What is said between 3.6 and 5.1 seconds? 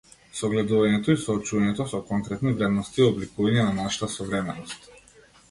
на нашата современост.